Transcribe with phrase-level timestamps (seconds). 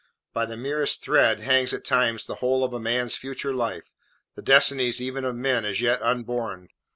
[0.33, 3.91] By the merest thread hangs at times the whole of a man's future life,
[4.33, 6.69] the destinies even of men as yet unborn.